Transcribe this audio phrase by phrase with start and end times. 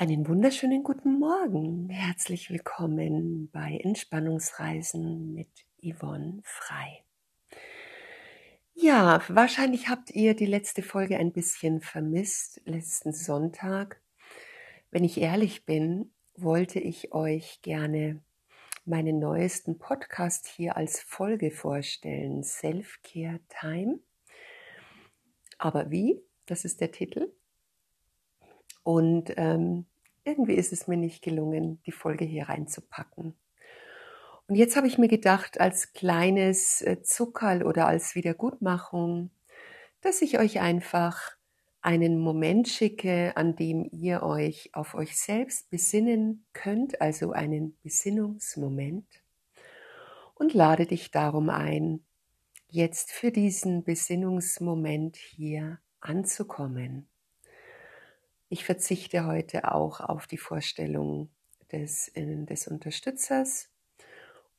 [0.00, 1.90] Einen wunderschönen guten Morgen.
[1.90, 7.04] Herzlich willkommen bei Entspannungsreisen mit Yvonne Frei.
[8.72, 14.00] Ja, wahrscheinlich habt ihr die letzte Folge ein bisschen vermisst, letzten Sonntag.
[14.90, 18.22] Wenn ich ehrlich bin, wollte ich euch gerne
[18.86, 23.98] meinen neuesten Podcast hier als Folge vorstellen, Self-Care Time.
[25.58, 26.22] Aber wie?
[26.46, 27.34] Das ist der Titel.
[28.82, 29.84] Und ähm,
[30.24, 33.34] irgendwie ist es mir nicht gelungen, die Folge hier reinzupacken.
[34.46, 39.30] Und jetzt habe ich mir gedacht, als kleines äh, Zuckerl oder als Wiedergutmachung,
[40.00, 41.36] dass ich euch einfach
[41.82, 49.06] einen Moment schicke, an dem ihr euch auf euch selbst besinnen könnt, also einen Besinnungsmoment.
[50.34, 52.04] Und lade dich darum ein,
[52.68, 57.09] jetzt für diesen Besinnungsmoment hier anzukommen.
[58.52, 61.30] Ich verzichte heute auch auf die Vorstellung
[61.70, 63.70] des, äh, des Unterstützers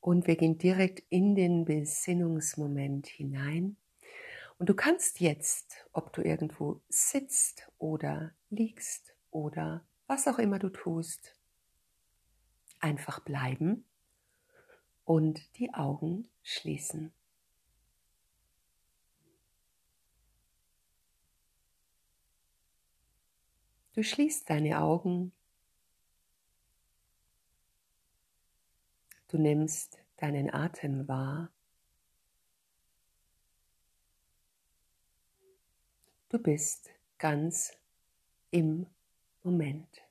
[0.00, 3.76] und wir gehen direkt in den Besinnungsmoment hinein.
[4.56, 10.70] Und du kannst jetzt, ob du irgendwo sitzt oder liegst oder was auch immer du
[10.70, 11.34] tust,
[12.80, 13.84] einfach bleiben
[15.04, 17.12] und die Augen schließen.
[23.94, 25.32] Du schließt deine Augen.
[29.28, 31.50] Du nimmst deinen Atem wahr.
[36.30, 37.76] Du bist ganz
[38.50, 38.86] im
[39.42, 40.02] Moment.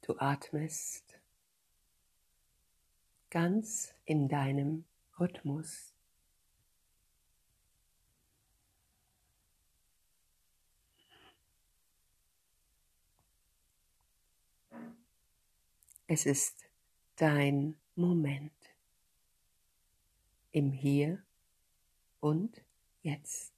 [0.00, 1.04] Du atmest
[3.30, 4.84] ganz in deinem
[5.20, 5.91] Rhythmus.
[16.14, 16.66] Es ist
[17.16, 18.52] dein Moment
[20.50, 21.22] im Hier
[22.20, 22.60] und
[23.00, 23.51] Jetzt.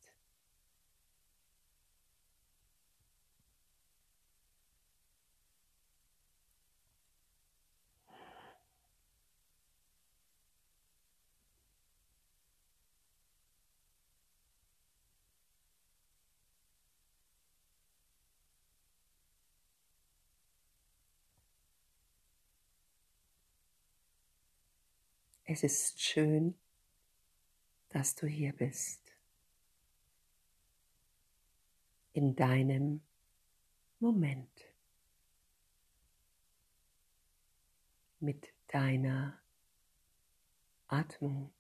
[25.47, 26.59] Es ist schön,
[27.91, 29.03] dass du hier bist.
[32.15, 33.03] In deinem
[34.01, 34.73] Moment.
[38.21, 39.39] Mit deiner
[40.89, 41.53] Atmung.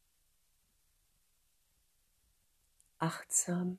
[2.98, 3.78] Achtsam.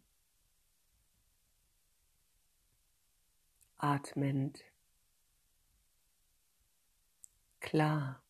[3.77, 4.63] Atmend.
[7.59, 8.24] Klar.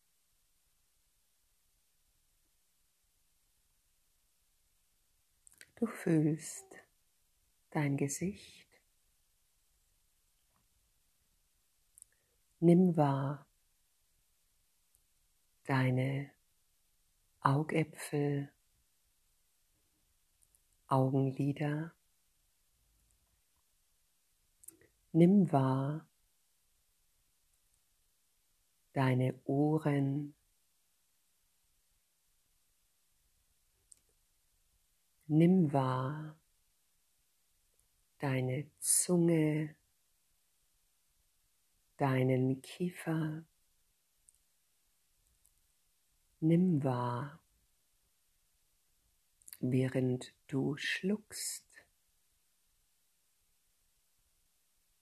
[5.76, 6.66] Du fühlst
[7.72, 8.70] dein Gesicht.
[12.62, 13.46] Nimm wahr
[15.66, 16.32] deine
[17.42, 18.50] Augäpfel,
[20.88, 21.94] Augenlider.
[25.12, 26.08] Nimm wahr
[28.94, 30.34] deine Ohren,
[35.28, 36.36] Nimm wahr
[38.20, 39.76] deine Zunge,
[41.98, 43.44] deinen Kiefer.
[46.40, 47.40] Nimm wahr,
[49.60, 51.66] während du schluckst,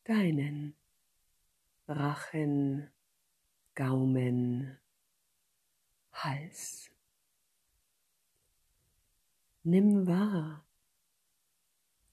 [0.06, 0.76] deinen
[1.88, 2.90] Rachen,
[3.76, 4.80] Gaumen,
[6.14, 6.93] Hals.
[9.66, 10.66] Nimm wahr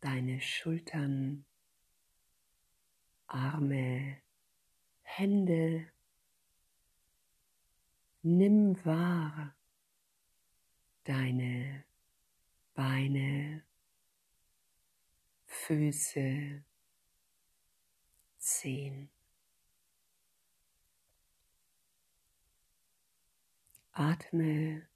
[0.01, 1.45] deine Schultern,
[3.27, 4.19] Arme,
[5.03, 5.91] Hände.
[8.23, 9.57] Nimm wahr
[11.03, 11.85] deine
[12.75, 13.65] Beine,
[15.47, 16.63] Füße,
[18.39, 19.11] Zehen.
[23.93, 24.87] Atme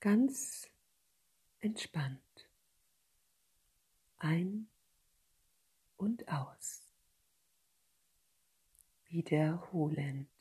[0.00, 0.73] ganz
[1.64, 2.20] entspannt
[4.18, 4.68] ein
[5.96, 6.82] und aus,
[9.08, 10.33] wiederholend.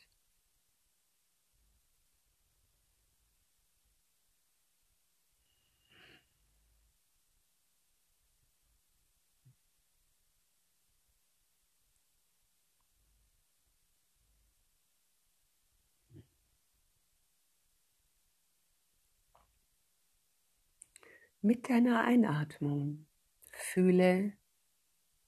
[21.45, 23.06] Mit deiner Einatmung
[23.51, 24.31] fühle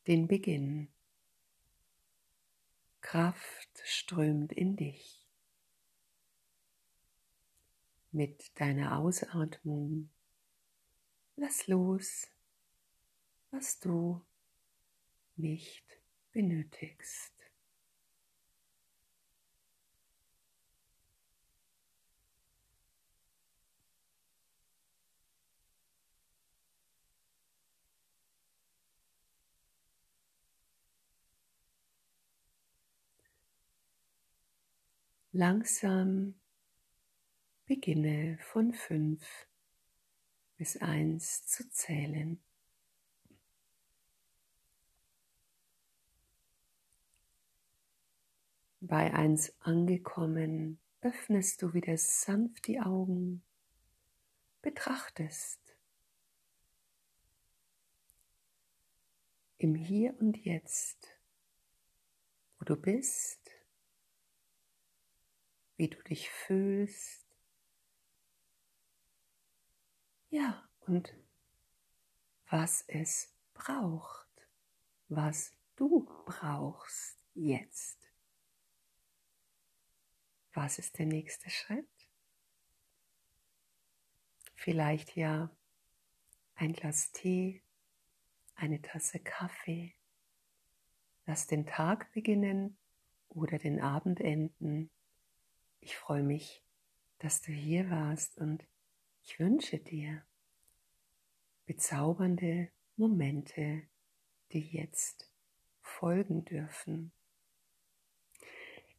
[0.08, 0.88] den Beginn.
[3.02, 5.28] Kraft strömt in dich.
[8.14, 10.10] Mit deiner Ausatmung
[11.36, 12.30] lass los,
[13.52, 14.26] was du
[15.36, 15.84] nicht
[16.32, 17.35] benötigst.
[35.38, 36.40] Langsam
[37.66, 39.50] beginne von fünf
[40.56, 42.42] bis eins zu zählen.
[48.80, 53.44] Bei eins angekommen, öffnest du wieder sanft die Augen,
[54.62, 55.60] betrachtest
[59.58, 61.10] im Hier und Jetzt,
[62.58, 63.45] wo du bist
[65.78, 67.26] wie du dich fühlst.
[70.30, 71.14] Ja, und
[72.48, 74.28] was es braucht,
[75.10, 78.00] was du brauchst jetzt.
[80.54, 81.88] Was ist der nächste Schritt?
[84.54, 85.50] Vielleicht ja
[86.56, 87.62] ein Glas Tee,
[88.56, 89.94] eine Tasse Kaffee.
[91.26, 92.78] Lass den Tag beginnen
[93.30, 94.90] oder den Abend enden
[95.80, 96.64] ich freue mich,
[97.20, 98.66] dass du hier warst und
[99.24, 100.24] ich wünsche dir
[101.66, 103.84] bezaubernde Momente,
[104.52, 105.32] die jetzt
[105.82, 107.12] folgen dürfen.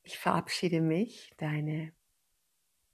[0.02, 1.92] Ich verabschiede mich, deine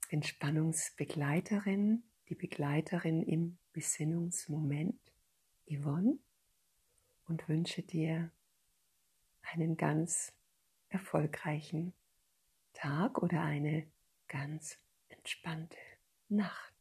[0.09, 4.99] Entspannungsbegleiterin, die Begleiterin im Besinnungsmoment,
[5.67, 6.19] Yvonne,
[7.25, 8.31] und wünsche dir
[9.41, 10.33] einen ganz
[10.89, 11.93] erfolgreichen
[12.73, 13.87] Tag oder eine
[14.27, 14.79] ganz
[15.09, 15.77] entspannte
[16.29, 16.72] Nacht.